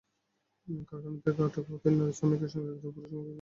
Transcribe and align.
কারখানা 0.89 1.17
থেকে 1.25 1.41
আটক 1.43 1.63
হওয়া 1.67 1.81
তিন 1.83 1.93
নারী 1.99 2.13
শ্রমিকের 2.17 2.51
সঙ্গে 2.53 2.69
একজন 2.71 2.91
পুরুষ 2.95 3.09
শ্রমিক 3.09 3.15
রয়েছেন। 3.15 3.29